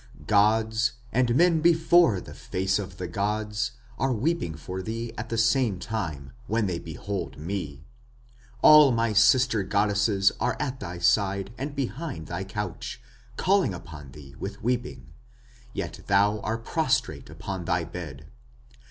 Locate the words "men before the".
1.35-2.33